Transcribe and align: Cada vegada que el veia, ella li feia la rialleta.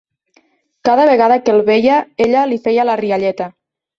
Cada 0.87 1.05
vegada 1.09 1.37
que 1.43 1.51
el 1.57 1.61
veia, 1.69 1.99
ella 2.27 2.47
li 2.53 2.59
feia 2.65 2.89
la 2.91 2.99
rialleta. 3.05 3.51